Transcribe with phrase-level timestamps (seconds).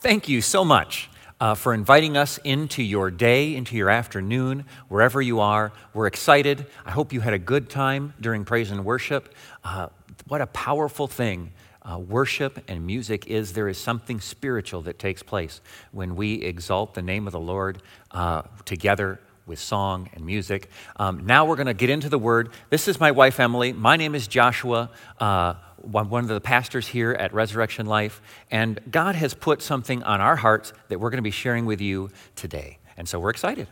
[0.00, 1.10] Thank you so much
[1.42, 5.72] uh, for inviting us into your day, into your afternoon, wherever you are.
[5.92, 6.64] We're excited.
[6.86, 9.34] I hope you had a good time during praise and worship.
[9.62, 9.88] Uh,
[10.26, 11.52] what a powerful thing
[11.82, 13.52] uh, worship and music is.
[13.52, 15.60] There is something spiritual that takes place
[15.92, 19.20] when we exalt the name of the Lord uh, together
[19.50, 20.70] with song and music.
[20.96, 22.50] Um, now we're going to get into the word.
[22.70, 23.72] This is my wife, Emily.
[23.72, 24.90] My name is Joshua.
[25.18, 30.20] Uh, one of the pastors here at Resurrection Life, and God has put something on
[30.20, 32.78] our hearts that we're going to be sharing with you today.
[32.96, 33.66] And so we're excited.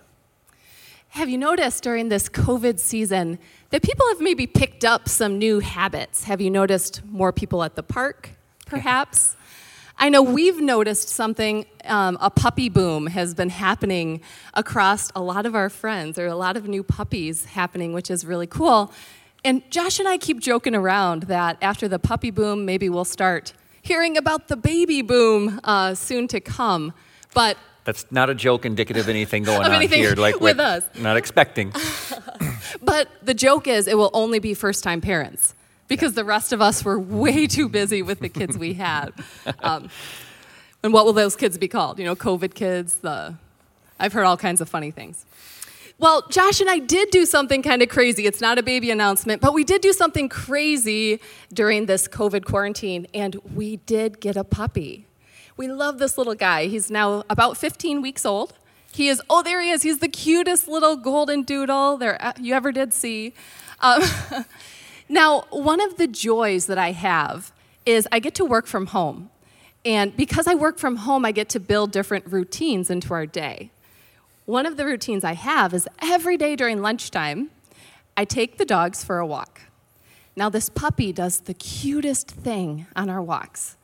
[1.10, 3.38] Have you noticed during this COVID season
[3.70, 6.24] that people have maybe picked up some new habits?
[6.24, 8.30] Have you noticed more people at the park,
[8.66, 9.36] perhaps?
[10.00, 14.20] I know we've noticed something, um, a puppy boom has been happening
[14.54, 16.14] across a lot of our friends.
[16.14, 18.92] There are a lot of new puppies happening, which is really cool.
[19.44, 23.52] And Josh and I keep joking around that after the puppy boom, maybe we'll start
[23.82, 26.92] hearing about the baby boom uh, soon to come.
[27.34, 30.14] But that's not a joke indicative of anything going of on here.
[30.14, 31.72] Like with us, not expecting.
[32.83, 35.55] but the joke is, it will only be first-time parents
[35.89, 39.12] because the rest of us were way too busy with the kids we had.
[39.61, 39.91] Um,
[40.83, 41.98] and what will those kids be called?
[41.98, 42.98] You know, COVID kids.
[42.98, 43.34] The
[43.98, 45.25] I've heard all kinds of funny things.
[46.00, 48.27] Well, Josh and I did do something kind of crazy.
[48.27, 51.19] It's not a baby announcement, but we did do something crazy
[51.53, 55.06] during this COVID quarantine, and we did get a puppy.
[55.56, 56.67] We love this little guy.
[56.67, 58.52] He's now about 15 weeks old.
[58.92, 59.83] He is, oh, there he is.
[59.83, 63.34] He's the cutest little golden doodle there uh, you ever did see.
[63.80, 64.02] Um,
[65.09, 67.53] now, one of the joys that I have
[67.87, 69.31] is I get to work from home.
[69.84, 73.70] And because I work from home, I get to build different routines into our day.
[74.45, 77.51] One of the routines I have is every day during lunchtime,
[78.17, 79.62] I take the dogs for a walk.
[80.36, 83.77] Now, this puppy does the cutest thing on our walks.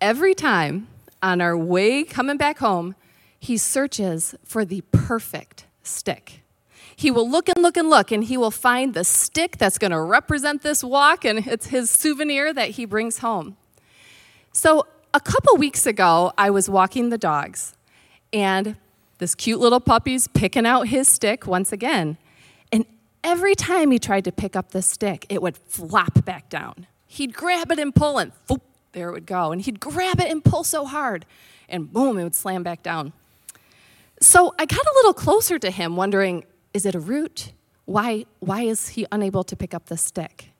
[0.00, 0.88] Every time
[1.22, 2.94] on our way coming back home,
[3.38, 6.41] he searches for the perfect stick.
[7.02, 9.90] He will look and look and look, and he will find the stick that's going
[9.90, 13.56] to represent this walk, and it's his souvenir that he brings home.
[14.52, 17.74] So, a couple weeks ago, I was walking the dogs,
[18.32, 18.76] and
[19.18, 22.18] this cute little puppy's picking out his stick once again.
[22.70, 22.86] And
[23.24, 26.86] every time he tried to pick up the stick, it would flop back down.
[27.08, 28.62] He'd grab it and pull, and whoop,
[28.92, 29.50] there it would go.
[29.50, 31.26] And he'd grab it and pull so hard,
[31.68, 33.12] and boom, it would slam back down.
[34.20, 36.44] So I got a little closer to him, wondering
[36.74, 37.52] is it a root?
[37.84, 40.50] Why, why is he unable to pick up the stick?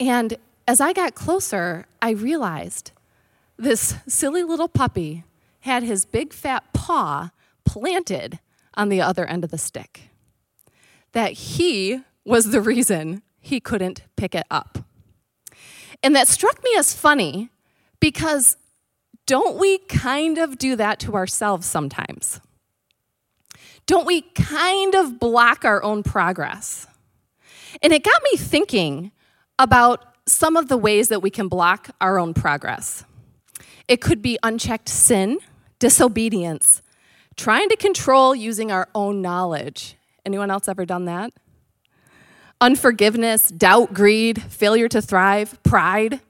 [0.00, 0.36] And
[0.66, 2.92] as I got closer, I realized
[3.56, 5.24] this silly little puppy
[5.60, 7.30] had his big fat paw
[7.64, 8.38] planted
[8.74, 10.10] on the other end of the stick.
[11.12, 14.78] That he was the reason he couldn't pick it up.
[16.02, 17.50] And that struck me as funny
[18.00, 18.56] because
[19.24, 22.40] don't we kind of do that to ourselves sometimes?
[23.86, 26.86] Don't we kind of block our own progress?
[27.82, 29.12] And it got me thinking
[29.58, 33.04] about some of the ways that we can block our own progress.
[33.86, 35.38] It could be unchecked sin,
[35.78, 36.82] disobedience,
[37.36, 39.96] trying to control using our own knowledge.
[40.24, 41.32] Anyone else ever done that?
[42.60, 46.20] Unforgiveness, doubt, greed, failure to thrive, pride.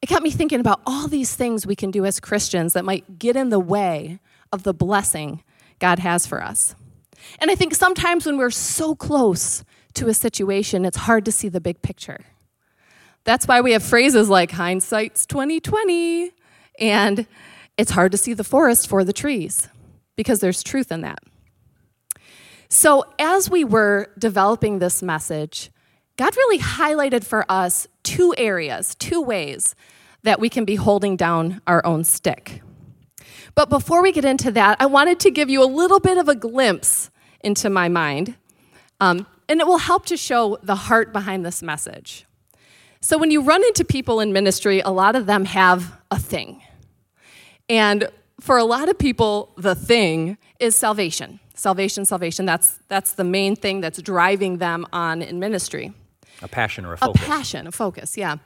[0.00, 3.18] It got me thinking about all these things we can do as Christians that might
[3.18, 4.20] get in the way
[4.50, 5.42] of the blessing
[5.80, 6.74] God has for us.
[7.40, 9.64] And I think sometimes when we're so close
[9.94, 12.24] to a situation, it's hard to see the big picture.
[13.24, 16.30] That's why we have phrases like hindsight's 2020
[16.78, 17.26] and
[17.76, 19.68] it's hard to see the forest for the trees
[20.16, 21.18] because there's truth in that.
[22.68, 25.70] So, as we were developing this message,
[26.16, 29.74] God really highlighted for us two areas, two ways
[30.22, 32.62] that we can be holding down our own stick.
[33.54, 36.28] But before we get into that, I wanted to give you a little bit of
[36.28, 37.10] a glimpse
[37.42, 38.36] into my mind,
[39.00, 42.26] um, and it will help to show the heart behind this message.
[43.00, 46.62] So, when you run into people in ministry, a lot of them have a thing.
[47.68, 48.08] And
[48.40, 51.40] for a lot of people, the thing is salvation.
[51.54, 52.46] Salvation, salvation.
[52.46, 55.92] That's, that's the main thing that's driving them on in ministry.
[56.42, 57.22] A passion or a focus.
[57.22, 58.36] A passion, a focus, yeah.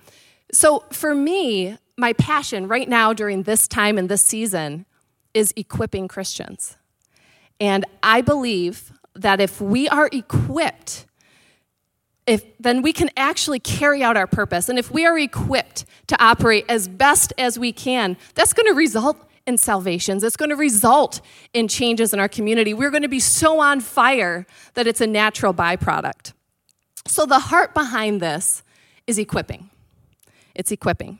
[0.52, 4.86] So for me, my passion right now during this time and this season
[5.34, 6.76] is equipping Christians.
[7.60, 11.06] And I believe that if we are equipped,
[12.26, 14.68] if, then we can actually carry out our purpose.
[14.68, 18.74] And if we are equipped to operate as best as we can, that's going to
[18.74, 20.24] result in salvations.
[20.24, 21.20] It's going to result
[21.52, 22.72] in changes in our community.
[22.72, 26.32] We're going to be so on fire that it's a natural byproduct.
[27.06, 28.62] So, the heart behind this
[29.06, 29.68] is equipping.
[30.54, 31.18] It's equipping.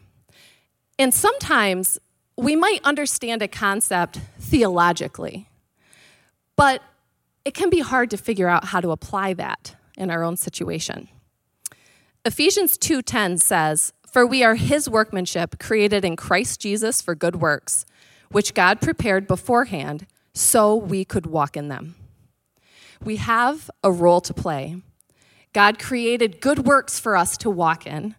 [0.98, 1.98] And sometimes
[2.36, 5.48] we might understand a concept theologically,
[6.56, 6.82] but
[7.44, 11.08] it can be hard to figure out how to apply that in our own situation.
[12.24, 17.84] Ephesians 2:10 says, "For we are his workmanship, created in Christ Jesus for good works,
[18.30, 21.96] which God prepared beforehand so we could walk in them."
[23.04, 24.82] We have a role to play.
[25.52, 28.16] God created good works for us to walk in,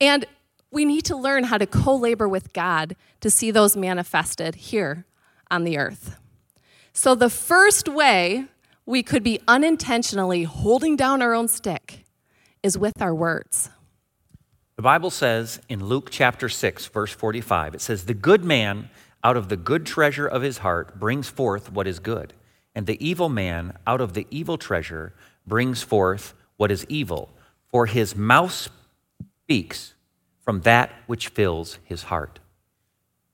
[0.00, 0.24] and
[0.70, 5.06] we need to learn how to co-labor with God to see those manifested here
[5.50, 6.18] on the earth.
[6.92, 8.46] So the first way
[8.84, 12.04] we could be unintentionally holding down our own stick
[12.62, 13.70] is with our words.
[14.76, 18.90] The Bible says in Luke chapter 6, verse 45, it says, The good man
[19.24, 22.32] out of the good treasure of his heart brings forth what is good,
[22.74, 25.14] and the evil man out of the evil treasure
[25.46, 27.30] brings forth what is evil,
[27.68, 28.68] for his mouth
[29.44, 29.94] speaks
[30.48, 32.38] from that which fills his heart.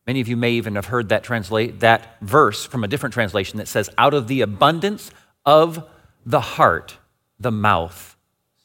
[0.04, 3.58] Many of you may even have heard that translate that verse from a different translation
[3.58, 5.12] that says, Out of the abundance
[5.46, 5.88] of
[6.26, 6.96] the heart,
[7.38, 8.16] the mouth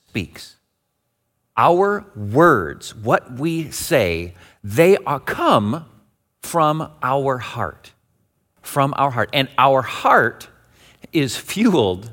[0.07, 0.55] speaks.
[1.57, 5.85] Our words, what we say, they are come
[6.41, 7.91] from our heart.
[8.63, 9.29] From our heart.
[9.31, 10.47] And our heart
[11.13, 12.09] is fueled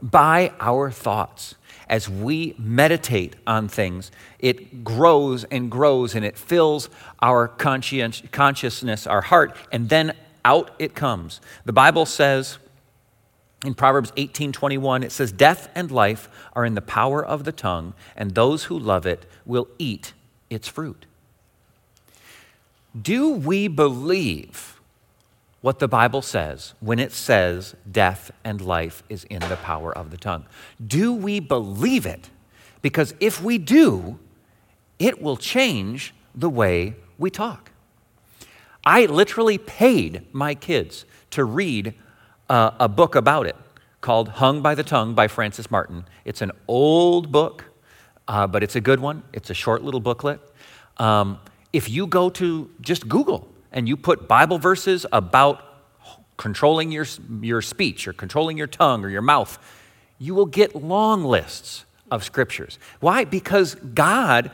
[0.00, 1.56] by our thoughts.
[1.88, 6.88] As we meditate on things, it grows and grows and it fills
[7.20, 10.14] our consciousness, our heart, and then
[10.44, 11.40] out it comes.
[11.64, 12.58] The Bible says
[13.64, 17.94] in Proverbs 18:21 it says death and life are in the power of the tongue
[18.16, 20.12] and those who love it will eat
[20.50, 21.06] its fruit.
[23.00, 24.73] Do we believe
[25.64, 30.10] what the Bible says when it says death and life is in the power of
[30.10, 30.44] the tongue?
[30.86, 32.28] Do we believe it?
[32.82, 34.18] Because if we do,
[34.98, 37.70] it will change the way we talk.
[38.84, 41.94] I literally paid my kids to read
[42.50, 43.56] uh, a book about it
[44.02, 46.04] called Hung by the Tongue by Francis Martin.
[46.26, 47.64] It's an old book,
[48.28, 49.22] uh, but it's a good one.
[49.32, 50.40] It's a short little booklet.
[50.98, 51.38] Um,
[51.72, 55.62] if you go to just Google and you put Bible verses about
[56.38, 57.06] controlling your,
[57.42, 59.58] your speech or controlling your tongue or your mouth,
[60.18, 62.78] you will get long lists of scriptures.
[63.00, 63.24] Why?
[63.24, 64.50] Because God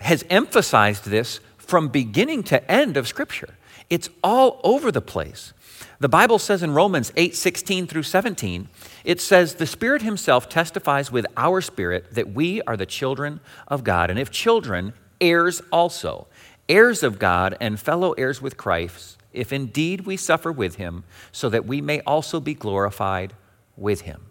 [0.00, 3.54] has emphasized this from beginning to end of Scripture.
[3.88, 5.52] It's all over the place.
[5.98, 8.68] The Bible says in Romans 8 16 through 17,
[9.04, 13.84] it says, The Spirit Himself testifies with our spirit that we are the children of
[13.84, 16.26] God, and if children, heirs also,
[16.68, 21.48] heirs of God and fellow heirs with Christ, if indeed we suffer with Him, so
[21.48, 23.34] that we may also be glorified
[23.76, 24.22] with Him.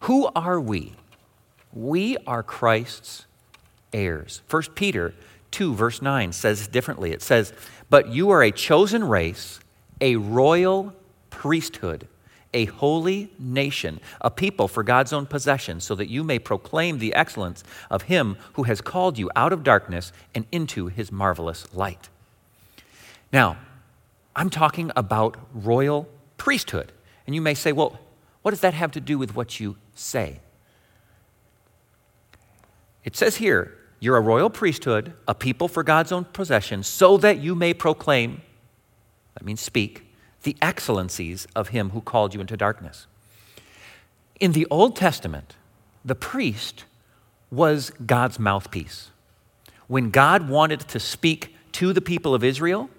[0.00, 0.94] Who are we?
[1.72, 3.26] We are Christ's
[3.92, 4.42] heirs.
[4.50, 5.14] 1 Peter
[5.50, 7.12] 2, verse 9 says differently.
[7.12, 7.52] It says,
[7.88, 9.60] But you are a chosen race
[10.00, 10.92] a royal
[11.30, 12.08] priesthood,
[12.54, 17.14] a holy nation, a people for God's own possession, so that you may proclaim the
[17.14, 22.08] excellence of Him who has called you out of darkness and into His marvelous light.
[23.32, 23.58] Now,
[24.34, 26.08] I'm talking about royal
[26.38, 26.92] priesthood.
[27.26, 27.98] And you may say, well,
[28.42, 30.40] what does that have to do with what you say?
[33.04, 37.38] It says here, you're a royal priesthood, a people for God's own possession, so that
[37.38, 38.42] you may proclaim
[39.34, 40.13] that means speak,
[40.44, 43.06] the excellencies of him who called you into darkness.
[44.40, 45.56] In the Old Testament,
[46.04, 46.84] the priest
[47.50, 49.10] was God's mouthpiece.
[49.86, 52.90] When God wanted to speak to the people of Israel,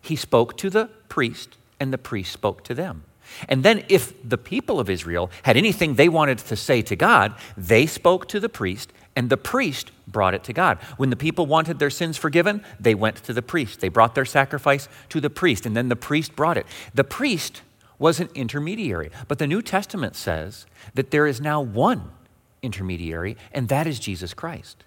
[0.00, 3.04] he spoke to the priest, and the priest spoke to them.
[3.48, 7.34] And then, if the people of Israel had anything they wanted to say to God,
[7.56, 10.78] they spoke to the priest, and the priest brought it to God.
[10.96, 13.80] When the people wanted their sins forgiven, they went to the priest.
[13.80, 16.66] They brought their sacrifice to the priest, and then the priest brought it.
[16.94, 17.62] The priest
[17.98, 22.10] was an intermediary, but the New Testament says that there is now one
[22.60, 24.82] intermediary, and that is Jesus Christ.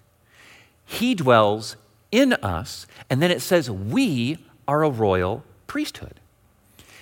[0.84, 1.76] He dwells
[2.12, 6.20] in us, and then it says we are a royal priesthood.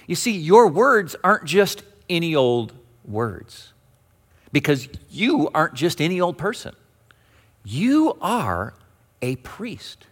[0.07, 2.73] You see, your words aren't just any old
[3.05, 3.73] words,
[4.53, 6.75] because you aren't just any old person.
[7.69, 8.75] You are
[9.21, 10.07] a priest.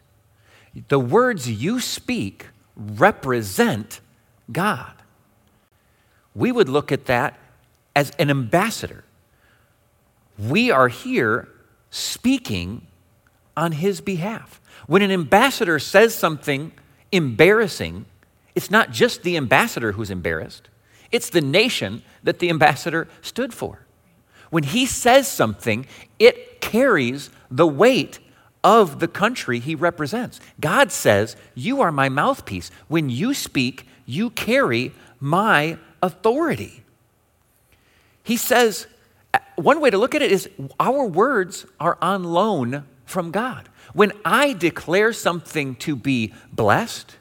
[0.88, 4.00] The words you speak represent
[4.50, 4.92] God.
[6.34, 7.38] We would look at that
[7.94, 9.04] as an ambassador.
[10.36, 11.48] We are here
[11.90, 12.88] speaking
[13.56, 14.60] on his behalf.
[14.88, 16.72] When an ambassador says something
[17.12, 18.06] embarrassing,
[18.56, 20.70] it's not just the ambassador who's embarrassed,
[21.12, 23.86] it's the nation that the ambassador stood for.
[24.50, 25.86] When he says something,
[26.18, 28.18] it carries the weight
[28.64, 30.40] of the country he represents.
[30.60, 32.70] God says, You are my mouthpiece.
[32.88, 36.82] When you speak, you carry my authority.
[38.24, 38.88] He says,
[39.32, 40.48] uh, one way to look at it is
[40.80, 43.68] our words are on loan from God.
[43.92, 47.16] When I declare something to be blessed,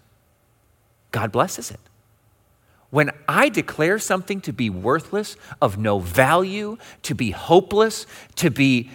[1.12, 1.80] God blesses it.
[2.90, 8.90] When I declare something to be worthless, of no value, to be hopeless, to be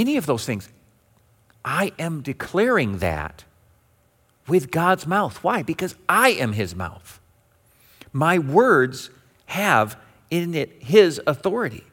[0.00, 0.68] any of those things,
[1.64, 3.44] I am declaring that
[4.46, 5.42] with God's mouth.
[5.44, 5.62] Why?
[5.62, 7.20] Because I am His mouth.
[8.12, 9.10] My words
[9.46, 9.98] have
[10.30, 11.84] in it His authority.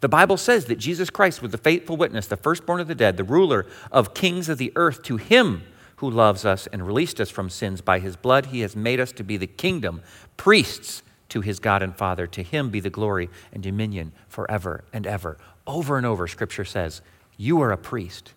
[0.00, 3.16] The Bible says that Jesus Christ was the faithful witness, the firstborn of the dead,
[3.16, 5.02] the ruler of kings of the earth.
[5.04, 5.62] To him
[5.96, 9.12] who loves us and released us from sins by his blood, he has made us
[9.12, 10.00] to be the kingdom,
[10.38, 12.26] priests to his God and Father.
[12.28, 15.36] To him be the glory and dominion forever and ever.
[15.66, 17.02] Over and over, Scripture says,
[17.40, 18.34] You are a priest.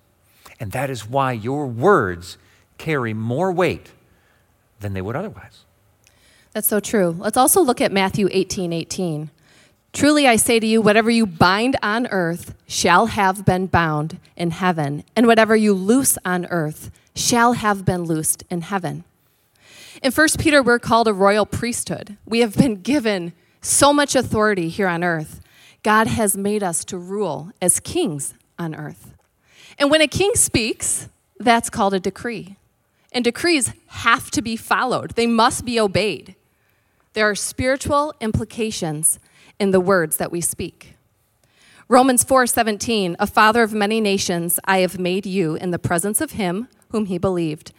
[0.61, 2.37] And that is why your words
[2.77, 3.91] carry more weight
[4.79, 5.65] than they would otherwise.
[6.53, 7.13] That's so true.
[7.19, 9.29] Let's also look at Matthew 18 18.
[9.91, 14.51] Truly I say to you, whatever you bind on earth shall have been bound in
[14.51, 19.03] heaven, and whatever you loose on earth shall have been loosed in heaven.
[20.01, 22.15] In 1 Peter, we're called a royal priesthood.
[22.25, 25.41] We have been given so much authority here on earth.
[25.83, 28.33] God has made us to rule as kings
[28.63, 29.13] on earth.
[29.77, 32.55] And when a king speaks, that's called a decree.
[33.11, 36.35] And decrees have to be followed, they must be obeyed.
[37.13, 39.19] There are spiritual implications
[39.59, 40.95] in the words that we speak.
[41.87, 46.31] Romans 4:17 A father of many nations I have made you in the presence of
[46.31, 47.71] him whom he believed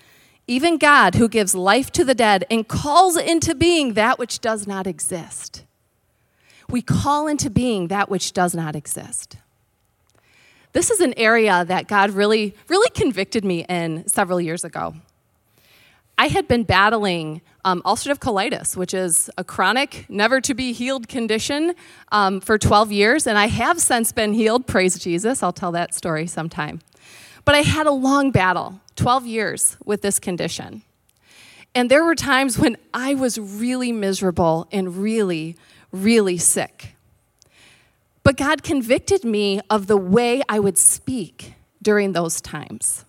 [0.47, 4.67] even God who gives life to the dead and calls into being that which does
[4.67, 5.65] not exist.
[6.69, 9.37] We call into being that which does not exist.
[10.75, 14.97] This is an area that God really really convicted me in several years ago.
[16.19, 21.07] I had been battling um, ulcerative colitis, which is a chronic, never to be healed
[21.07, 21.75] condition
[22.11, 25.45] um, for 12 years, and I have since been healed, praise Jesus.
[25.45, 26.81] I'll tell that story sometime.
[27.45, 30.83] But I had a long battle, 12 years, with this condition.
[31.73, 35.57] And there were times when I was really miserable and really,
[35.93, 36.94] really sick.
[38.25, 43.05] But God convicted me of the way I would speak during those times.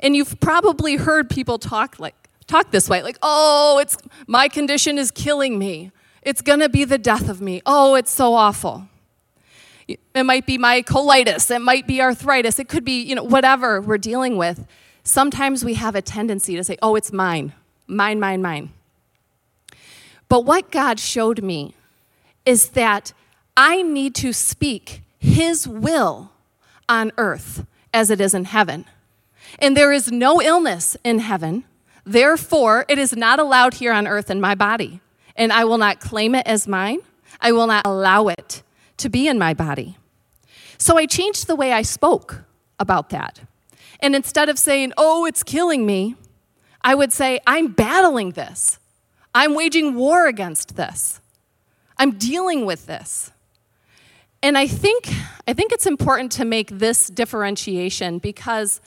[0.00, 2.14] And you've probably heard people talk like
[2.46, 5.92] talk this way like, oh, it's my condition is killing me.
[6.22, 7.62] It's going to be the death of me.
[7.64, 8.88] Oh, it's so awful.
[9.88, 13.80] It might be my colitis, it might be arthritis, it could be, you know, whatever
[13.80, 14.66] we're dealing with.
[15.02, 17.54] Sometimes we have a tendency to say, "Oh, it's mine.
[17.88, 18.72] Mine, mine, mine."
[20.28, 21.74] But what God showed me
[22.46, 23.12] is that
[23.62, 26.32] I need to speak his will
[26.88, 28.86] on earth as it is in heaven.
[29.58, 31.64] And there is no illness in heaven.
[32.06, 35.00] Therefore, it is not allowed here on earth in my body,
[35.36, 37.00] and I will not claim it as mine.
[37.38, 38.62] I will not allow it
[38.96, 39.98] to be in my body.
[40.78, 42.44] So I changed the way I spoke
[42.78, 43.42] about that.
[44.00, 46.14] And instead of saying, oh, it's killing me,
[46.80, 48.78] I would say, I'm battling this.
[49.34, 51.20] I'm waging war against this.
[51.98, 53.32] I'm dealing with this.
[54.42, 55.08] And I think,
[55.46, 58.80] I think it's important to make this differentiation because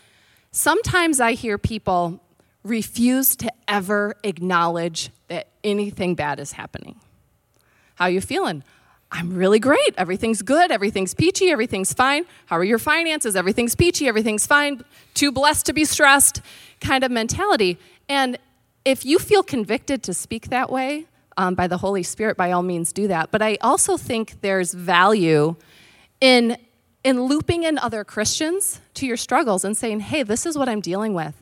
[0.52, 2.20] sometimes I hear people
[2.64, 7.00] refuse to ever acknowledge that anything bad is happening.
[7.96, 8.64] How are you feeling?
[9.12, 9.94] I'm really great.
[9.96, 10.72] Everything's good.
[10.72, 11.52] Everything's peachy.
[11.52, 12.26] Everything's fine.
[12.48, 13.36] How are your finances?
[13.36, 14.08] Everything's peachy.
[14.08, 14.84] Everything's fine.
[15.14, 16.42] Too blessed to be stressed
[16.82, 17.78] kind of mentality.
[18.10, 18.40] And
[18.86, 21.06] if you feel convicted to speak that way
[21.38, 23.32] um, by the Holy Spirit, by all means do that.
[23.32, 25.56] But I also think there's value
[26.22, 26.58] in,
[27.04, 30.82] in looping in other Christians to your struggles and saying, hey, this is what I'm
[30.82, 31.42] dealing with.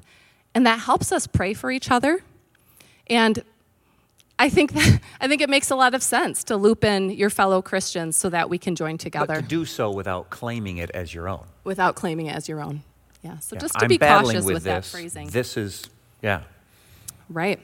[0.53, 2.21] And that helps us pray for each other.
[3.07, 3.43] And
[4.39, 7.29] I think that, I think it makes a lot of sense to loop in your
[7.29, 9.35] fellow Christians so that we can join together.
[9.35, 11.45] But to do so without claiming it as your own.
[11.63, 12.83] Without claiming it as your own.
[13.21, 13.37] Yeah.
[13.39, 13.61] So yeah.
[13.61, 14.91] just to I'm be cautious with, with this.
[14.91, 15.27] that phrasing.
[15.27, 15.85] This is,
[16.21, 16.43] yeah.
[17.29, 17.59] Right.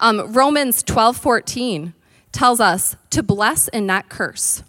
[0.00, 1.94] Um, Romans 12 14
[2.32, 4.62] tells us to bless and not curse.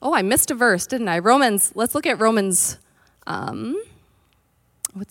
[0.00, 1.18] Oh, I missed a verse, didn't I?
[1.18, 2.78] Romans, let's look at Romans.
[3.26, 3.82] Um,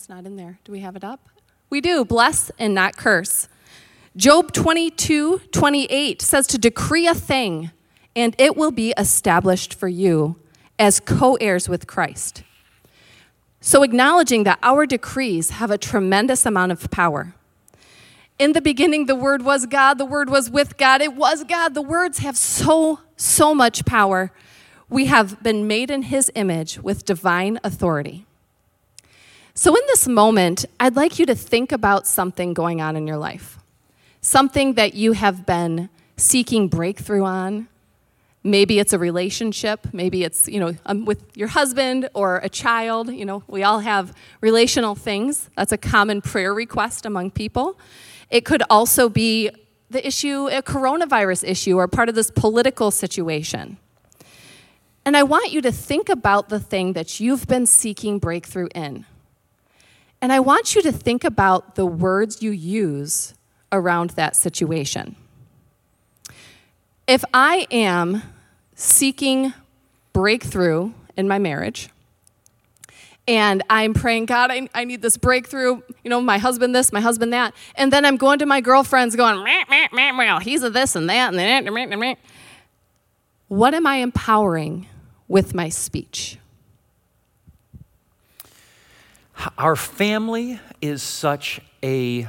[0.08, 0.58] not in there.
[0.64, 1.28] Do we have it up?
[1.68, 2.04] We do.
[2.04, 3.48] Bless and not curse.
[4.16, 7.70] Job 22 28 says to decree a thing,
[8.14, 10.36] and it will be established for you
[10.78, 12.42] as co heirs with Christ.
[13.60, 17.34] So, acknowledging that our decrees have a tremendous amount of power.
[18.38, 21.72] In the beginning, the Word was God, the Word was with God, it was God.
[21.72, 24.30] The words have so, so much power.
[24.90, 28.26] We have been made in His image with divine authority.
[29.54, 33.16] So, in this moment, I'd like you to think about something going on in your
[33.16, 33.58] life,
[34.20, 35.88] something that you have been
[36.18, 37.68] seeking breakthrough on.
[38.44, 43.10] Maybe it's a relationship, maybe it's, you know, um, with your husband or a child.
[43.10, 45.48] You know, we all have relational things.
[45.56, 47.78] That's a common prayer request among people.
[48.30, 49.50] It could also be
[49.90, 53.78] the issue, a coronavirus issue, or part of this political situation.
[55.04, 59.06] And I want you to think about the thing that you've been seeking breakthrough in.
[60.20, 63.34] And I want you to think about the words you use
[63.70, 65.14] around that situation.
[67.06, 68.22] If I am
[68.74, 69.54] seeking
[70.12, 71.90] breakthrough in my marriage,
[73.28, 77.00] and I'm praying, God, I, I need this breakthrough, you know, my husband this, my
[77.00, 80.62] husband that, and then I'm going to my girlfriends going, meh, meh, meh, well, he's
[80.62, 82.14] a this and that and that, meh, meh, meh.
[83.48, 84.86] what am I empowering
[85.28, 86.38] with my speech?
[89.58, 92.28] Our family is such a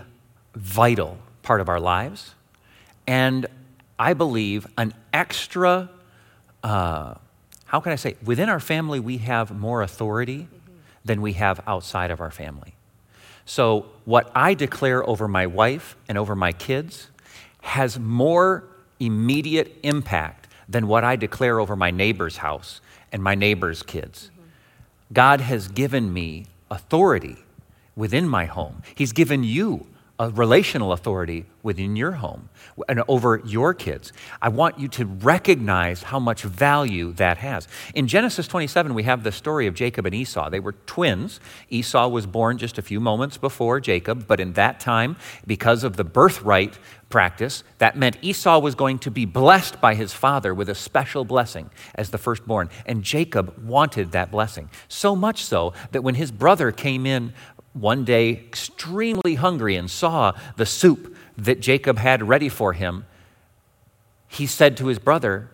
[0.55, 2.33] vital part of our lives,
[3.05, 3.45] and
[3.99, 5.89] I believe an extra,
[6.63, 7.13] uh,
[7.65, 10.47] how can I say, within our family, we have more authority.
[11.07, 12.75] Than we have outside of our family.
[13.45, 17.09] So, what I declare over my wife and over my kids
[17.61, 18.65] has more
[18.99, 24.31] immediate impact than what I declare over my neighbor's house and my neighbor's kids.
[24.33, 25.13] Mm-hmm.
[25.13, 27.37] God has given me authority
[27.95, 28.83] within my home.
[28.95, 29.87] He's given you
[30.19, 32.49] a relational authority within your home
[32.89, 34.11] and over your kids.
[34.41, 37.67] I want you to recognize how much value that has.
[37.93, 40.49] In Genesis 27, we have the story of Jacob and Esau.
[40.49, 41.39] They were twins.
[41.69, 45.97] Esau was born just a few moments before Jacob, but in that time, because of
[45.97, 50.69] the birthright practice, that meant Esau was going to be blessed by his father with
[50.69, 52.69] a special blessing as the firstborn.
[52.85, 54.69] And Jacob wanted that blessing.
[54.87, 57.33] So much so that when his brother came in
[57.81, 63.05] one day extremely hungry and saw the soup that Jacob had ready for him,
[64.27, 65.49] he said to his brother,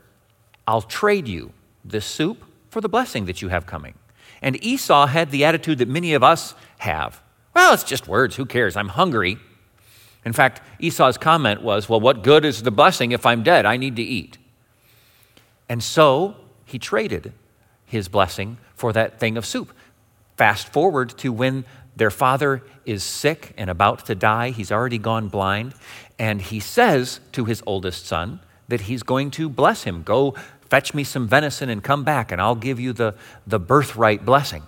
[0.67, 3.95] I'll trade you this soup for the blessing that you have coming.
[4.41, 7.21] And Esau had the attitude that many of us have
[7.53, 8.35] well, it's just words.
[8.35, 8.75] Who cares?
[8.75, 9.37] I'm hungry.
[10.25, 13.65] In fact, Esau's comment was, Well, what good is the blessing if I'm dead?
[13.65, 14.37] I need to eat.
[15.69, 17.33] And so he traded
[17.85, 19.71] his blessing for that thing of soup.
[20.37, 24.49] Fast forward to when their father is sick and about to die.
[24.49, 25.73] He's already gone blind.
[26.17, 30.03] And he says to his oldest son that he's going to bless him.
[30.03, 30.35] Go
[30.69, 34.63] fetch me some venison and come back, and I'll give you the, the birthright blessing.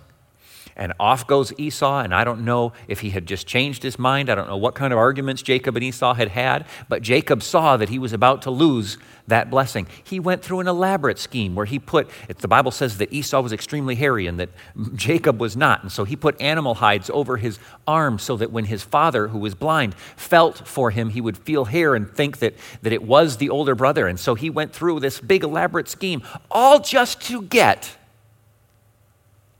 [0.77, 4.29] And off goes Esau, and I don't know if he had just changed his mind.
[4.29, 7.77] I don't know what kind of arguments Jacob and Esau had had, but Jacob saw
[7.77, 9.88] that he was about to lose that blessing.
[10.03, 12.09] He went through an elaborate scheme where he put,
[12.39, 14.49] the Bible says that Esau was extremely hairy and that
[14.95, 15.81] Jacob was not.
[15.81, 17.57] And so he put animal hides over his
[17.88, 21.65] arms so that when his father, who was blind, felt for him, he would feel
[21.65, 24.07] hair and think that, that it was the older brother.
[24.07, 27.97] And so he went through this big elaborate scheme, all just to get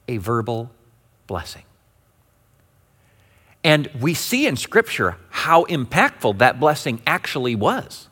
[0.08, 0.70] a verbal
[1.28, 1.64] blessing.
[3.64, 8.10] And we see in Scripture how impactful that blessing actually was.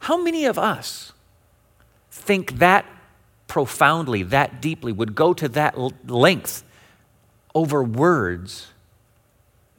[0.00, 1.12] How many of us
[2.10, 2.86] think that
[3.48, 5.76] profoundly, that deeply, would go to that
[6.08, 6.62] length
[7.54, 8.68] over words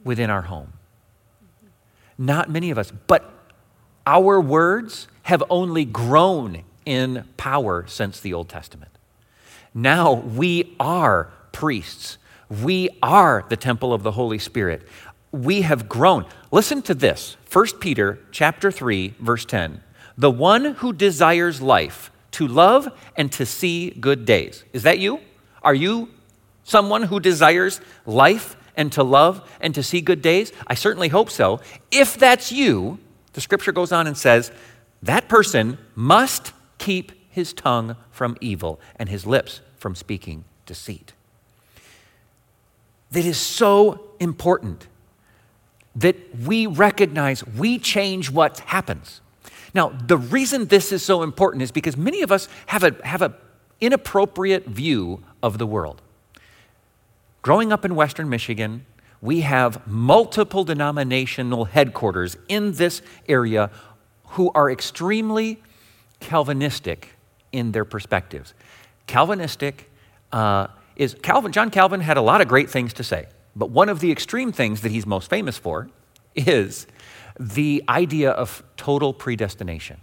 [0.04, 0.74] within our home?
[2.18, 3.32] Not many of us, but
[4.06, 8.90] our words have only grown in power since the Old Testament.
[9.74, 12.18] Now we are priests.
[12.50, 14.86] We are the temple of the Holy Spirit.
[15.30, 16.26] We have grown.
[16.50, 17.36] Listen to this.
[17.50, 19.82] 1 Peter chapter 3 verse 10.
[20.18, 24.64] The one who desires life to love and to see good days.
[24.72, 25.20] Is that you?
[25.62, 26.10] Are you
[26.64, 30.52] someone who desires life and to love and to see good days?
[30.66, 31.60] I certainly hope so.
[31.90, 32.98] If that's you,
[33.32, 34.52] the scripture goes on and says,
[35.02, 41.14] that person must keep his tongue from evil and his lips from speaking deceit
[43.12, 44.88] that is so important
[45.94, 49.20] that we recognize we change what happens.
[49.74, 53.22] Now, the reason this is so important is because many of us have a have
[53.22, 53.34] an
[53.80, 56.00] inappropriate view of the world.
[57.42, 58.86] Growing up in Western Michigan,
[59.20, 63.70] we have multiple denominational headquarters in this area
[64.28, 65.60] who are extremely
[66.20, 67.08] Calvinistic
[67.50, 68.54] in their perspectives.
[69.06, 69.90] Calvinistic
[70.30, 73.88] uh, is Calvin, John Calvin had a lot of great things to say, but one
[73.88, 75.88] of the extreme things that he's most famous for
[76.34, 76.86] is
[77.38, 80.00] the idea of total predestination.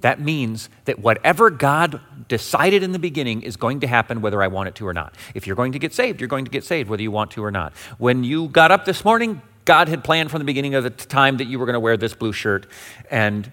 [0.00, 4.48] That means that whatever God decided in the beginning is going to happen whether I
[4.48, 5.14] want it to or not.
[5.34, 7.44] If you're going to get saved, you're going to get saved whether you want to
[7.44, 7.72] or not.
[7.98, 11.36] When you got up this morning, God had planned from the beginning of the time
[11.36, 12.66] that you were going to wear this blue shirt,
[13.12, 13.50] and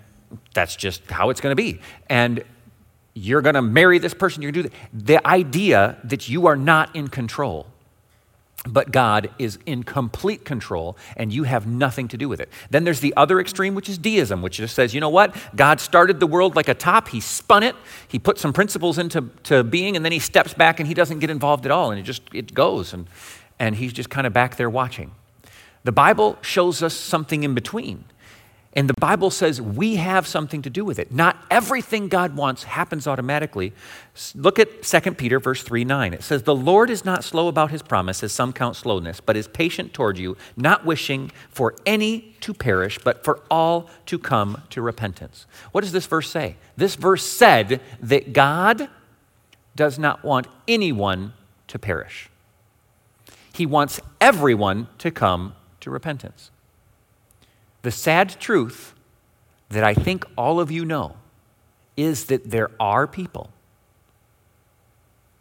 [0.56, 1.82] that's just how it's going to be.
[2.08, 2.44] And
[3.19, 5.05] you're going to marry this person, you're going to do that.
[5.05, 7.67] The idea that you are not in control
[8.67, 12.49] but God is in complete control and you have nothing to do with it.
[12.69, 15.36] Then there's the other extreme, which is deism, which just says, you know what?
[15.55, 17.75] God started the world like a top, He spun it,
[18.08, 21.19] He put some principles into to being, and then He steps back and He doesn't
[21.19, 23.08] get involved at all, and it just it goes, and,
[23.60, 25.12] and He's just kind of back there watching.
[25.86, 28.03] The Bible shows us something in between.
[28.73, 31.12] And the Bible says we have something to do with it.
[31.12, 33.73] Not everything God wants happens automatically.
[34.36, 36.13] Look at 2 Peter verse 3 9.
[36.13, 39.36] It says, The Lord is not slow about his promise, as some count slowness, but
[39.36, 44.62] is patient toward you, not wishing for any to perish, but for all to come
[44.69, 45.47] to repentance.
[45.71, 46.55] What does this verse say?
[46.77, 48.88] This verse said that God
[49.75, 51.34] does not want anyone
[51.67, 52.29] to perish.
[53.51, 56.51] He wants everyone to come to repentance.
[57.82, 58.94] The sad truth
[59.70, 61.15] that I think all of you know
[61.96, 63.52] is that there are people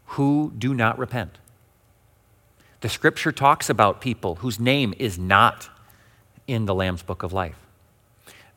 [0.06, 1.38] who do not repent.
[2.80, 5.68] The scripture talks about people whose name is not
[6.46, 7.56] in the Lamb's book of life.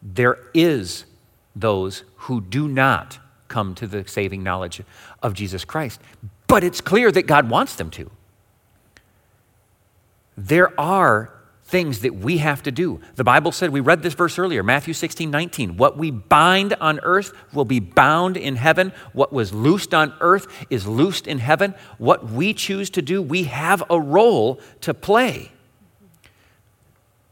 [0.02, 1.06] There is
[1.56, 4.82] those who do not come to the saving knowledge
[5.22, 6.00] of Jesus Christ,
[6.48, 8.10] but it's clear that God wants them to.
[10.38, 11.34] There are
[11.72, 13.00] things that we have to do.
[13.16, 15.78] The Bible said, we read this verse earlier, Matthew 16, 19.
[15.78, 18.92] What we bind on earth will be bound in heaven.
[19.14, 21.74] What was loosed on earth is loosed in heaven.
[21.98, 25.52] What we choose to do, we have a role to play.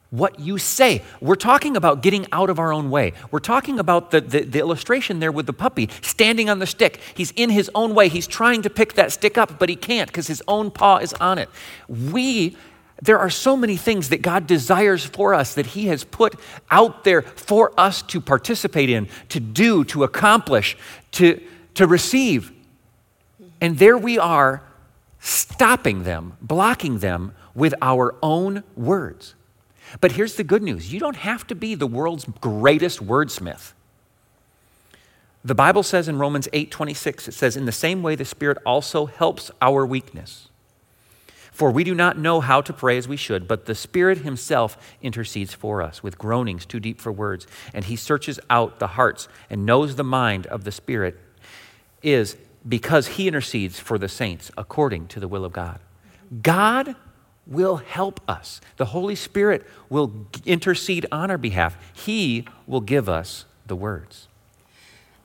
[0.10, 1.04] What you say.
[1.21, 3.13] We're talking about getting out of our own way.
[3.30, 6.99] We're talking about the, the, the illustration there with the puppy standing on the stick.
[7.13, 8.08] He's in his own way.
[8.10, 11.13] He's trying to pick that stick up, but he can't because his own paw is
[11.15, 11.49] on it.
[11.88, 12.58] We
[13.02, 16.36] there are so many things that God desires for us that He has put
[16.70, 20.78] out there for us to participate in, to do, to accomplish,
[21.14, 21.42] to,
[21.76, 22.52] to receive.
[23.62, 24.64] And there we are
[25.20, 29.36] stopping them, blocking them with our own words.
[30.02, 33.74] But here's the good news you don't have to be the world's greatest wordsmith.
[35.44, 38.58] The Bible says in Romans 8 26, it says, In the same way, the Spirit
[38.66, 40.49] also helps our weakness.
[41.60, 44.78] For we do not know how to pray as we should, but the Spirit Himself
[45.02, 47.48] intercedes for us with groanings too deep for words.
[47.74, 51.19] And He searches out the hearts and knows the mind of the Spirit
[52.02, 55.82] is because He intercedes for the saints according to the will of God.
[56.41, 56.95] God
[57.45, 58.62] will help us.
[58.78, 61.76] The Holy Spirit will intercede on our behalf.
[61.91, 64.30] He will give us the words.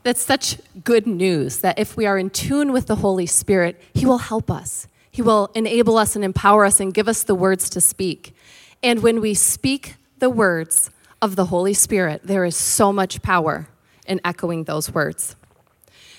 [0.03, 4.05] That's such good news that if we are in tune with the Holy Spirit, He
[4.05, 4.88] will help us.
[5.14, 8.35] He will enable us and empower us and give us the words to speak.
[8.83, 10.90] And when we speak the words
[11.22, 13.68] of the Holy Spirit, there is so much power
[14.09, 15.37] in echoing those words.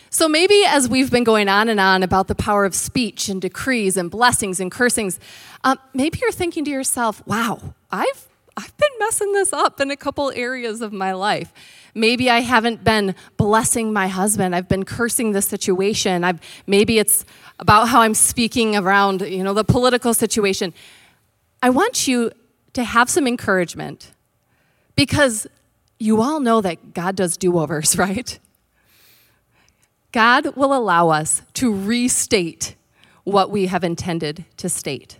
[0.09, 3.41] So maybe as we've been going on and on about the power of speech and
[3.41, 5.19] decrees and blessings and cursings,
[5.65, 9.97] uh, maybe you're thinking to yourself, wow, I've, I've been messing this up in a
[9.97, 11.51] couple areas of my life.
[11.93, 14.55] Maybe I haven't been blessing my husband.
[14.55, 16.23] I've been cursing the situation.
[16.23, 17.25] I've, maybe it's
[17.59, 20.73] about how I'm speaking around, you know, the political situation.
[21.61, 22.31] I want you
[22.73, 24.11] to have some encouragement
[24.95, 25.47] because
[25.99, 28.37] you all know that God does do-overs, right?
[30.11, 32.75] God will allow us to restate
[33.23, 35.17] what we have intended to state.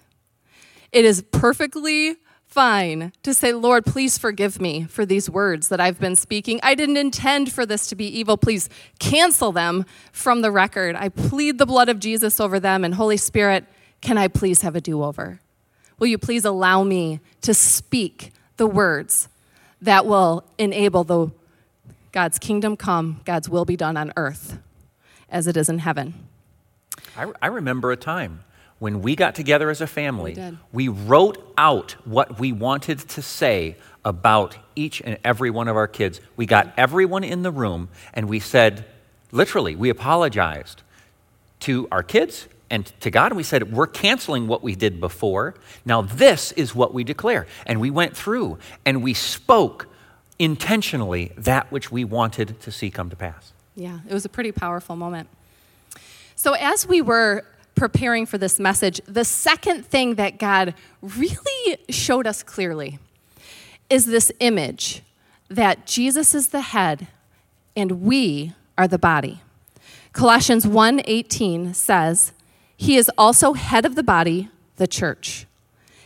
[0.92, 2.16] It is perfectly
[2.56, 6.62] fine to say, Lord, please forgive me for these words that I've been speaking.
[6.64, 8.38] I didn't intend for this to be evil.
[8.38, 10.96] Please cancel them from the record.
[10.96, 12.86] I plead the blood of Jesus over them.
[12.86, 13.66] And Holy Spirit,
[14.00, 15.42] can I please have a do over?
[16.00, 19.28] Will you please allow me to speak the words
[19.82, 21.32] that will enable the
[22.14, 24.60] God's kingdom come, God's will be done on earth
[25.30, 26.14] as it is in heaven?
[27.18, 28.46] I, I remember a time
[28.86, 30.36] when we got together as a family,
[30.72, 35.76] we, we, wrote out what we wanted to say about each and every one of
[35.76, 36.22] our kids.
[36.36, 38.86] We got everyone in the room and we said,
[39.32, 40.84] literally, we apologized
[41.62, 43.32] to our kids and to God.
[43.32, 45.56] And we said, We're canceling what we did before.
[45.84, 47.48] Now, this is what we declare.
[47.66, 49.88] And we went through and we spoke
[50.38, 53.52] intentionally that which we wanted to see come to pass.
[53.76, 55.28] Yeah, it was a pretty powerful moment.
[56.36, 62.26] So, as we were preparing for this message, the second thing that God really showed
[62.26, 63.00] us clearly
[63.90, 65.04] is this image
[65.50, 67.08] that Jesus is the head
[67.76, 69.42] and we are the body.
[70.14, 72.32] Colossians 1:18 says,
[72.78, 75.46] "He is also head of the body, the church.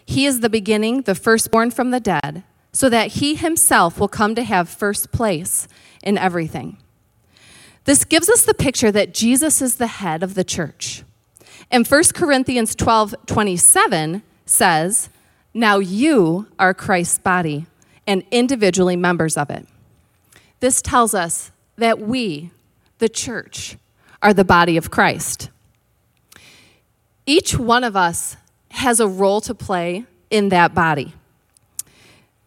[0.03, 4.34] He is the beginning, the firstborn from the dead, so that he himself will come
[4.36, 5.67] to have first place
[6.03, 6.77] in everything."
[7.86, 11.03] This gives us the picture that Jesus is the head of the church.
[11.71, 15.10] And 1 Corinthians 12 27 says,
[15.53, 17.67] Now you are Christ's body
[18.08, 19.67] and individually members of it.
[20.60, 22.51] This tells us that we,
[22.97, 23.77] the church,
[24.21, 25.49] are the body of Christ.
[27.25, 28.36] Each one of us
[28.71, 31.13] has a role to play in that body.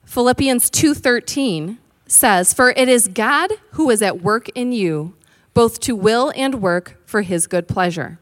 [0.04, 5.14] Philippians 2:13 says, "For it is God who is at work in you,
[5.54, 8.18] both to will and work for his good pleasure."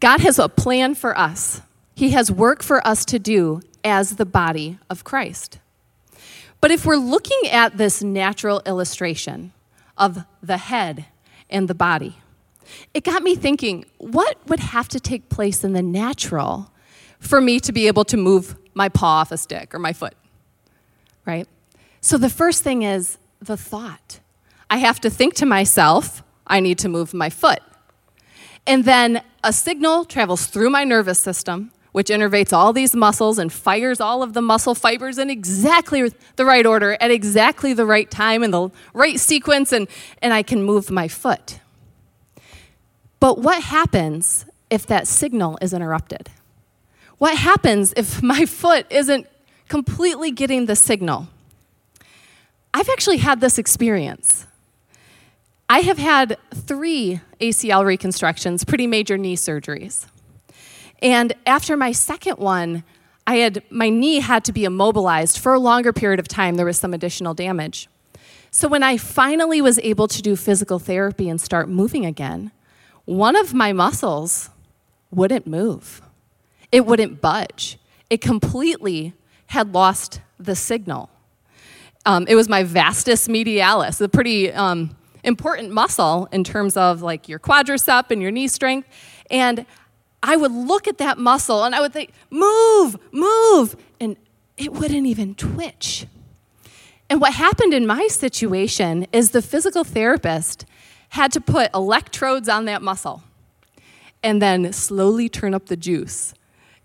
[0.00, 1.60] God has a plan for us.
[1.94, 5.58] He has work for us to do as the body of Christ.
[6.60, 9.52] But if we're looking at this natural illustration
[9.96, 11.06] of the head
[11.50, 12.18] and the body,
[12.94, 16.70] it got me thinking what would have to take place in the natural
[17.18, 20.14] for me to be able to move my paw off a stick or my foot?
[21.24, 21.48] Right?
[22.00, 24.20] So the first thing is the thought.
[24.70, 27.60] I have to think to myself, I need to move my foot.
[28.68, 33.50] And then a signal travels through my nervous system, which innervates all these muscles and
[33.50, 38.10] fires all of the muscle fibers in exactly the right order at exactly the right
[38.10, 39.88] time in the right sequence, and,
[40.20, 41.60] and I can move my foot.
[43.20, 46.28] But what happens if that signal is interrupted?
[47.16, 49.26] What happens if my foot isn't
[49.70, 51.28] completely getting the signal?
[52.74, 54.46] I've actually had this experience.
[55.70, 60.06] I have had three ACL reconstructions, pretty major knee surgeries.
[61.02, 62.84] And after my second one,
[63.26, 66.54] I had my knee had to be immobilized for a longer period of time.
[66.54, 67.88] There was some additional damage.
[68.50, 72.50] So when I finally was able to do physical therapy and start moving again,
[73.04, 74.48] one of my muscles
[75.10, 76.00] wouldn't move.
[76.72, 77.78] It wouldn't budge.
[78.08, 79.12] It completely
[79.48, 81.10] had lost the signal.
[82.06, 84.96] Um, it was my vastus medialis, a pretty um,
[85.28, 88.88] important muscle in terms of like your quadricep and your knee strength.
[89.30, 89.64] And
[90.22, 93.76] I would look at that muscle and I would think, move, move.
[94.00, 94.16] And
[94.56, 96.06] it wouldn't even twitch.
[97.08, 100.66] And what happened in my situation is the physical therapist
[101.10, 103.22] had to put electrodes on that muscle
[104.22, 106.34] and then slowly turn up the juice.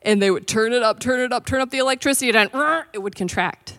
[0.01, 2.49] And they would turn it up, turn it up, turn up the electricity, and
[2.93, 3.77] it would contract.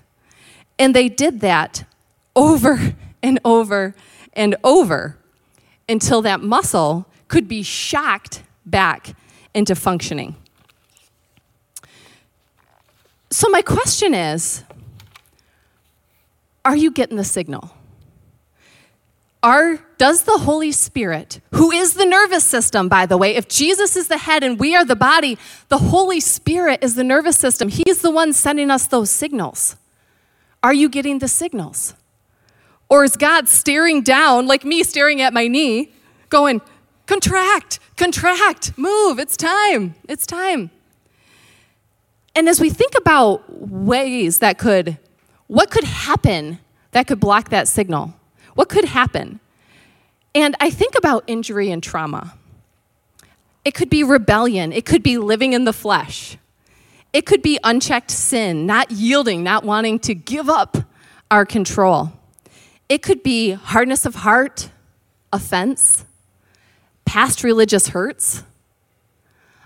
[0.78, 1.84] And they did that
[2.34, 3.94] over and over
[4.34, 5.18] and over
[5.88, 9.14] until that muscle could be shocked back
[9.54, 10.36] into functioning.
[13.30, 14.64] So, my question is
[16.64, 17.70] Are you getting the signal?
[19.42, 23.94] Are, does the Holy Spirit, who is the nervous system, by the way, if Jesus
[23.94, 25.36] is the head and we are the body,
[25.68, 27.68] the Holy Spirit is the nervous system.
[27.68, 29.76] He's the one sending us those signals.
[30.62, 31.92] Are you getting the signals?
[32.88, 35.92] Or is God staring down, like me staring at my knee,
[36.28, 36.60] going,
[37.06, 40.70] contract, contract, move, it's time, it's time.
[42.36, 44.98] And as we think about ways that could,
[45.46, 46.58] what could happen
[46.92, 48.14] that could block that signal?
[48.54, 49.40] What could happen?
[50.34, 52.34] And I think about injury and trauma.
[53.64, 56.36] It could be rebellion, it could be living in the flesh,
[57.12, 60.76] it could be unchecked sin, not yielding, not wanting to give up
[61.30, 62.12] our control.
[62.88, 64.70] It could be hardness of heart,
[65.32, 66.04] offense,
[67.04, 68.42] past religious hurts.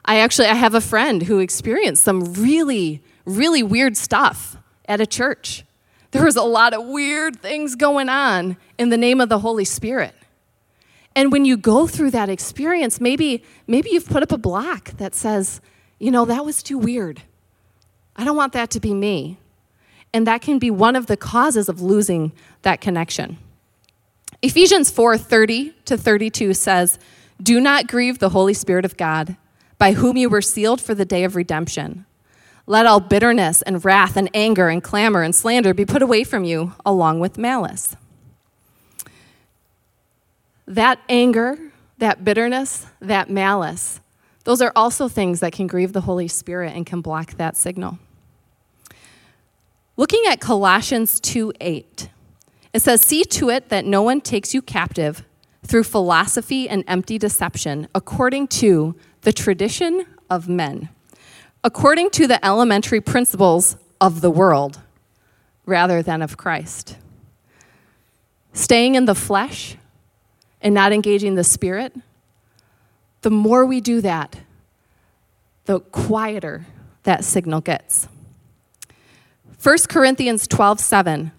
[0.05, 5.07] I actually I have a friend who experienced some really really weird stuff at a
[5.07, 5.65] church.
[6.13, 9.67] There was a lot of weird things going on in the name of the Holy
[9.67, 10.15] Spirit.
[11.15, 15.15] And when you go through that experience, maybe maybe you've put up a block that
[15.15, 15.61] says,
[15.99, 17.23] you know, that was too weird.
[18.17, 19.39] I don't want that to be me.
[20.13, 23.39] And that can be one of the causes of losing that connection.
[24.41, 26.99] Ephesians 4:30 to 32 says,
[27.43, 29.37] "Do not grieve the Holy Spirit of God,
[29.79, 32.05] by whom you were sealed for the day of redemption.
[32.67, 36.45] Let all bitterness and wrath and anger and clamor and slander be put away from
[36.45, 37.97] you, along with malice."
[40.67, 41.59] That anger,
[41.99, 44.01] that bitterness, that malice,
[44.45, 47.99] those are also things that can grieve the Holy Spirit and can block that signal.
[49.99, 52.09] Looking at Colossians 2 8,
[52.73, 55.25] it says, See to it that no one takes you captive
[55.67, 60.89] through philosophy and empty deception, according to the tradition of men,
[61.65, 64.81] according to the elementary principles of the world,
[65.67, 66.97] rather than of Christ.
[68.53, 69.77] staying in the flesh
[70.61, 71.93] and not engaging the spirit,
[73.23, 74.39] the more we do that,
[75.65, 76.67] the quieter
[77.03, 78.09] that signal gets.
[79.61, 81.33] 1 Corinthians 12 7.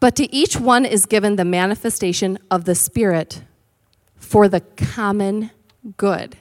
[0.00, 3.42] But to each one is given the manifestation of the Spirit
[4.16, 5.50] for the common
[5.96, 6.36] good.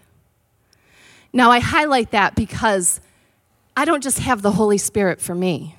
[1.33, 3.01] Now, I highlight that because
[3.75, 5.75] I don't just have the Holy Spirit for me,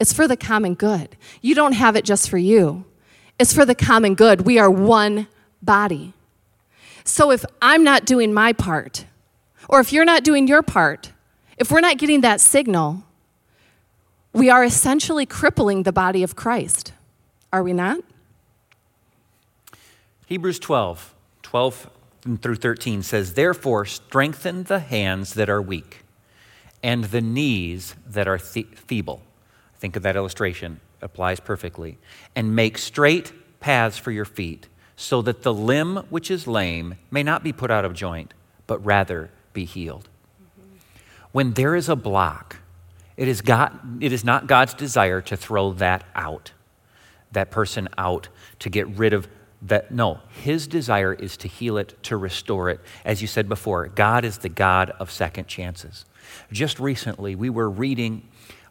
[0.00, 1.16] it's for the common good.
[1.40, 2.84] You don't have it just for you,
[3.38, 4.42] it's for the common good.
[4.42, 5.28] We are one
[5.62, 6.12] body.
[7.04, 9.04] So if I'm not doing my part,
[9.68, 11.12] or if you're not doing your part,
[11.56, 13.05] if we're not getting that signal,
[14.36, 16.92] we are essentially crippling the body of Christ.
[17.52, 18.00] Are we not?
[20.26, 21.90] Hebrews 12, 12
[22.42, 26.02] through 13 says, Therefore, strengthen the hands that are weak
[26.82, 29.22] and the knees that are feeble.
[29.78, 31.96] Think of that illustration, applies perfectly.
[32.34, 37.22] And make straight paths for your feet, so that the limb which is lame may
[37.22, 38.34] not be put out of joint,
[38.66, 40.08] but rather be healed.
[41.32, 42.56] When there is a block,
[43.16, 46.52] it is, God, it is not God's desire to throw that out,
[47.32, 48.28] that person out,
[48.60, 49.26] to get rid of
[49.62, 49.90] that.
[49.90, 52.80] No, His desire is to heal it, to restore it.
[53.04, 56.04] As you said before, God is the God of second chances.
[56.52, 58.28] Just recently, we were reading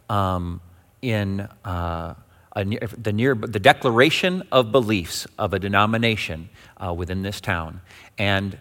[0.09, 0.61] um,
[1.01, 2.13] in uh,
[2.55, 7.81] the, near, the Declaration of Beliefs of a denomination uh, within this town,
[8.17, 8.57] and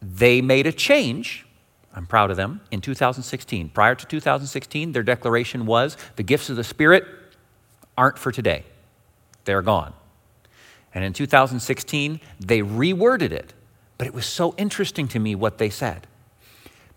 [0.00, 1.46] they made a change
[1.94, 2.60] I'm proud of them.
[2.70, 7.04] In 2016, prior to 2016, their declaration was the gifts of the Spirit
[7.96, 8.64] aren't for today,
[9.44, 9.92] they're gone.
[10.94, 13.54] And in 2016, they reworded it,
[13.98, 16.06] but it was so interesting to me what they said.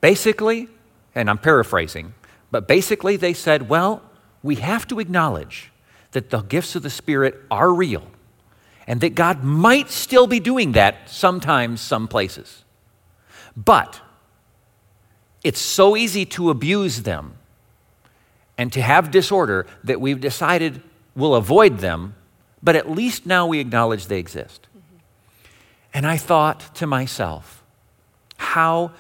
[0.02, 0.70] Basically,
[1.14, 2.14] and I'm paraphrasing,
[2.52, 4.02] but basically they said, well,
[4.44, 5.72] we have to acknowledge
[6.12, 8.04] that the gifts of the Spirit are real
[8.88, 12.64] and that God might still be doing that sometimes, some places.
[13.58, 14.02] But
[15.46, 17.36] it's so easy to abuse them
[18.58, 20.82] and to have disorder that we've decided
[21.16, 22.16] we'll avoid them,
[22.64, 24.68] but at least now we acknowledge they exist.
[24.76, 24.98] Mm-hmm.
[25.94, 27.64] And I thought to myself,
[28.38, 28.92] how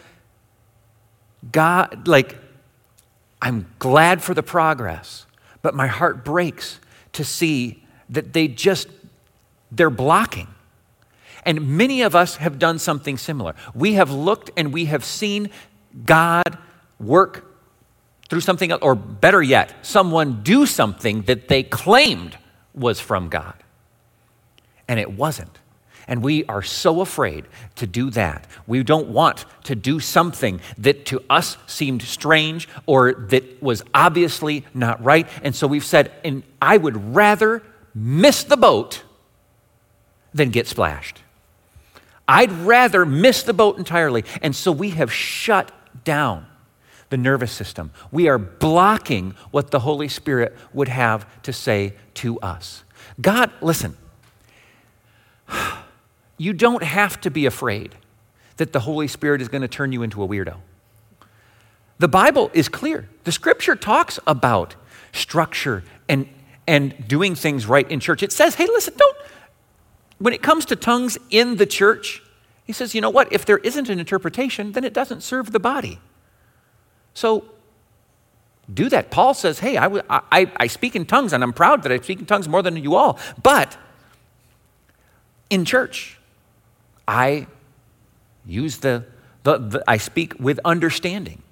[1.52, 2.38] God, like,
[3.42, 5.26] I'm glad for the progress,
[5.64, 6.80] but my heart breaks
[7.14, 8.88] to see that they just,
[9.72, 10.50] they're blocking.
[11.44, 13.56] And many of us have done something similar.
[13.74, 15.50] We have looked and we have seen
[16.04, 16.58] God
[17.00, 17.46] work
[18.30, 22.38] through something, or better yet, someone do something that they claimed
[22.74, 23.54] was from God.
[24.88, 25.60] And it wasn't.
[26.08, 28.46] And we are so afraid to do that.
[28.68, 34.66] We don't want to do something that to us seemed strange or that was obviously
[34.74, 35.28] not right.
[35.42, 37.64] And so we've said, and I would rather
[37.96, 39.04] miss the boat
[40.34, 41.22] than get splashed.
[42.28, 44.26] I'd rather miss the boat entirely.
[44.42, 45.72] And so we have shut
[46.04, 46.48] down
[47.10, 47.92] the nervous system.
[48.12, 52.84] We are blocking what the Holy Spirit would have to say to us.
[53.22, 53.96] God, listen,
[56.38, 57.96] you don't have to be afraid
[58.58, 60.58] that the Holy Spirit is going to turn you into a weirdo.
[62.00, 63.08] The Bible is clear.
[63.24, 64.76] The scripture talks about
[65.14, 66.28] structure and,
[66.68, 68.24] and doing things right in church.
[68.24, 69.18] It says, hey, listen, don't,
[70.18, 72.22] when it comes to tongues in the church,
[72.65, 73.32] he says, you know what?
[73.32, 75.99] If there isn't an interpretation, then it doesn't serve the body.
[77.13, 77.45] So
[78.73, 79.12] do that.
[79.12, 82.19] Paul says, hey, I, I, I speak in tongues, and I'm proud that I speak
[82.19, 83.19] in tongues more than you all.
[83.41, 83.78] But
[85.49, 86.17] in church,
[87.08, 87.45] I
[88.45, 89.06] use the,
[89.43, 91.43] the, the I speak with understanding.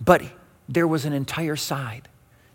[0.00, 0.22] But
[0.68, 2.08] there was an entire side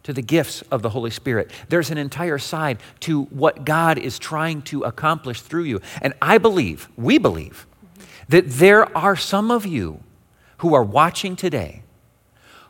[0.03, 1.51] to the gifts of the Holy Spirit.
[1.67, 5.81] There's an entire side to what God is trying to accomplish through you.
[6.01, 7.67] And I believe, we believe,
[8.29, 10.01] that there are some of you
[10.59, 11.81] who are watching today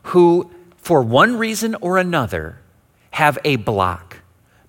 [0.04, 2.58] who, for one reason or another,
[3.12, 4.18] have a block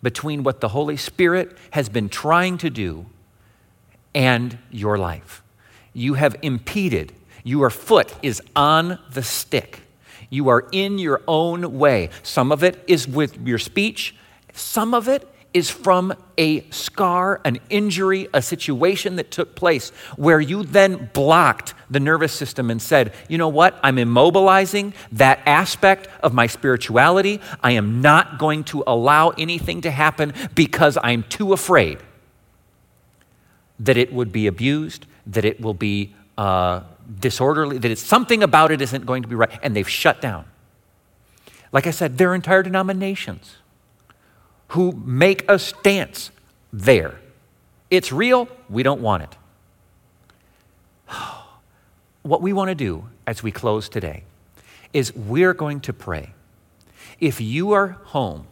[0.03, 3.05] between what the Holy Spirit has been trying to do
[4.13, 5.41] and your life.
[5.93, 9.81] You have impeded, your foot is on the stick.
[10.29, 12.09] You are in your own way.
[12.23, 14.15] Some of it is with your speech,
[14.53, 20.39] some of it is from a scar, an injury, a situation that took place where
[20.39, 23.77] you then blocked the nervous system and said, you know what?
[23.83, 27.41] I'm immobilizing that aspect of my spirituality.
[27.61, 31.99] I am not going to allow anything to happen because I'm too afraid
[33.79, 36.81] that it would be abused, that it will be uh,
[37.19, 39.59] disorderly, that it's something about it isn't going to be right.
[39.61, 40.45] And they've shut down.
[41.73, 43.57] Like I said, their entire denominations
[44.71, 46.31] who make a stance
[46.71, 47.19] there
[47.89, 49.37] It's real, we don't want it.
[52.23, 54.23] What we want to do as we close today
[54.93, 56.33] is we're going to pray.
[57.19, 58.45] If you are home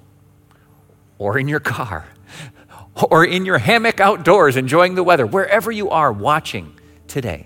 [1.19, 2.07] or in your car
[3.11, 6.73] or in your hammock outdoors enjoying the weather, wherever you are watching
[7.07, 7.45] today,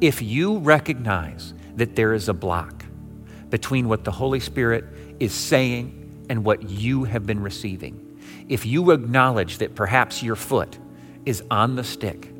[0.00, 2.86] if you recognize that there is a block
[3.50, 4.84] between what the Holy Spirit
[5.20, 5.99] is saying
[6.30, 8.16] and what you have been receiving,
[8.48, 10.78] if you acknowledge that perhaps your foot
[11.26, 12.32] is on the stick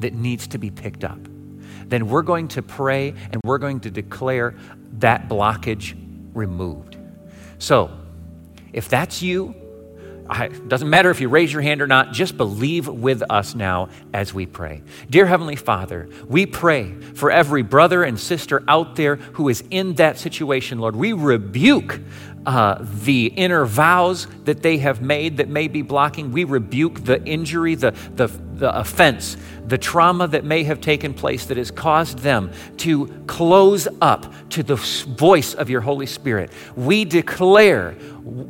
[0.00, 1.18] that needs to be picked up,
[1.86, 4.54] then we're going to pray and we're going to declare
[4.98, 5.96] that blockage
[6.34, 6.98] removed.
[7.58, 7.90] So,
[8.74, 9.54] if that's you,
[10.30, 13.88] it doesn't matter if you raise your hand or not, just believe with us now
[14.12, 14.82] as we pray.
[15.08, 19.94] Dear Heavenly Father, we pray for every brother and sister out there who is in
[19.94, 20.96] that situation, Lord.
[20.96, 22.00] We rebuke
[22.46, 26.32] uh, the inner vows that they have made that may be blocking.
[26.32, 31.46] We rebuke the injury, the, the, the offense, the trauma that may have taken place
[31.46, 36.50] that has caused them to close up to the voice of your Holy Spirit.
[36.74, 37.96] We declare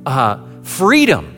[0.07, 1.38] uh, freedom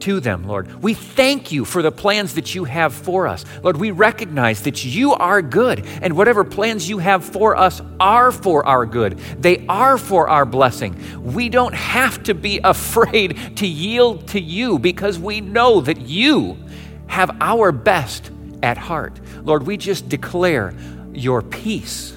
[0.00, 0.82] to them, Lord.
[0.82, 3.44] We thank you for the plans that you have for us.
[3.62, 8.30] Lord, we recognize that you are good, and whatever plans you have for us are
[8.32, 9.18] for our good.
[9.38, 11.32] They are for our blessing.
[11.32, 16.58] We don't have to be afraid to yield to you because we know that you
[17.06, 18.30] have our best
[18.62, 19.20] at heart.
[19.42, 20.74] Lord, we just declare
[21.12, 22.16] your peace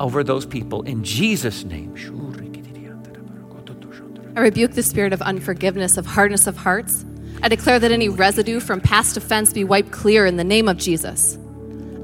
[0.00, 1.94] over those people in Jesus' name.
[4.38, 7.04] I rebuke the spirit of unforgiveness, of hardness of hearts.
[7.42, 10.76] I declare that any residue from past offense be wiped clear in the name of
[10.76, 11.36] Jesus.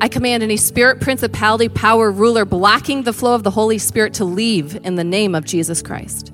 [0.00, 4.24] I command any spirit, principality, power, ruler blocking the flow of the Holy Spirit to
[4.24, 6.32] leave in the name of Jesus Christ.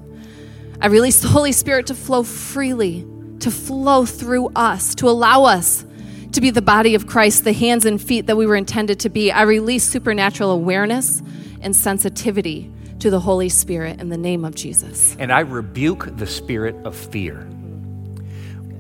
[0.80, 3.06] I release the Holy Spirit to flow freely,
[3.40, 5.84] to flow through us, to allow us
[6.32, 9.10] to be the body of Christ, the hands and feet that we were intended to
[9.10, 9.30] be.
[9.30, 11.20] I release supernatural awareness
[11.60, 15.16] and sensitivity to the Holy Spirit in the name of Jesus.
[15.18, 17.46] And I rebuke the spirit of fear.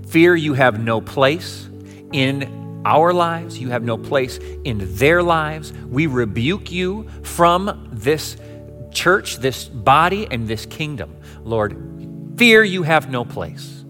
[0.08, 1.68] Fear, you have no place
[2.12, 5.72] in our lives, you have no place in their lives.
[5.72, 8.36] We rebuke you from this
[8.90, 11.16] church, this body, and this kingdom.
[11.44, 11.76] Lord,
[12.36, 13.84] fear, you have no place.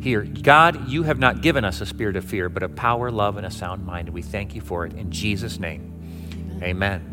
[0.00, 3.36] Here, God, you have not given us a spirit of fear, but of power, love,
[3.36, 4.08] and a sound mind.
[4.08, 5.92] And we thank you for it in Jesus' name.
[6.60, 6.62] Amen.
[6.64, 7.11] Amen.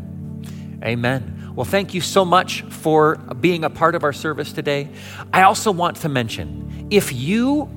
[0.82, 1.52] Amen.
[1.54, 4.88] Well, thank you so much for being a part of our service today.
[5.32, 7.68] I also want to mention if you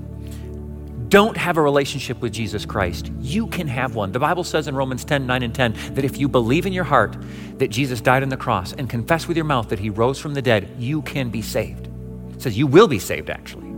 [1.09, 4.11] don't have a relationship with Jesus Christ, you can have one.
[4.11, 6.85] The Bible says in Romans 10 9 and 10 that if you believe in your
[6.85, 7.15] heart
[7.57, 10.33] that Jesus died on the cross and confess with your mouth that he rose from
[10.33, 11.87] the dead, you can be saved.
[12.33, 13.71] It says you will be saved, actually.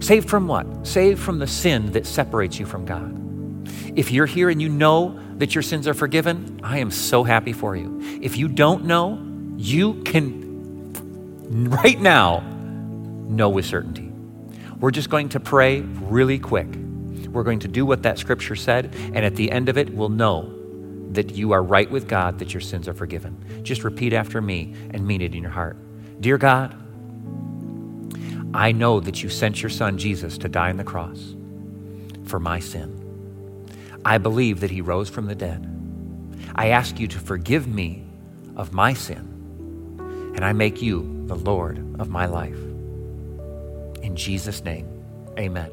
[0.00, 0.86] Saved from what?
[0.86, 3.14] Saved from the sin that separates you from God.
[3.96, 7.52] If you're here and you know that your sins are forgiven, I am so happy
[7.52, 8.00] for you.
[8.20, 9.24] If you don't know,
[9.56, 12.40] you can right now
[13.28, 14.12] know with certainty.
[14.80, 16.68] We're just going to pray really quick.
[17.30, 20.08] We're going to do what that scripture said, and at the end of it, we'll
[20.08, 20.54] know
[21.12, 23.62] that you are right with God, that your sins are forgiven.
[23.62, 25.76] Just repeat after me and mean it in your heart.
[26.20, 26.76] Dear God,
[28.54, 31.34] I know that you sent your son Jesus to die on the cross
[32.24, 32.97] for my sin.
[34.04, 35.66] I believe that he rose from the dead.
[36.54, 38.04] I ask you to forgive me
[38.56, 42.58] of my sin, and I make you the Lord of my life.
[44.02, 44.86] In Jesus' name,
[45.38, 45.70] amen.